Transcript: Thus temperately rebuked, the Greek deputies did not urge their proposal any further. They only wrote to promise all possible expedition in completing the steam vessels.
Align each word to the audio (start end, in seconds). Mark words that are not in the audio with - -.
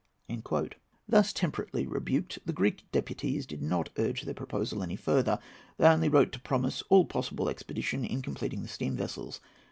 Thus 1.07 1.31
temperately 1.31 1.85
rebuked, 1.85 2.39
the 2.43 2.53
Greek 2.53 2.91
deputies 2.91 3.45
did 3.45 3.61
not 3.61 3.91
urge 3.99 4.23
their 4.23 4.33
proposal 4.33 4.81
any 4.81 4.95
further. 4.95 5.37
They 5.77 5.85
only 5.85 6.09
wrote 6.09 6.31
to 6.31 6.39
promise 6.39 6.81
all 6.89 7.05
possible 7.05 7.47
expedition 7.47 8.03
in 8.03 8.23
completing 8.23 8.63
the 8.63 8.67
steam 8.67 8.95
vessels. 8.95 9.41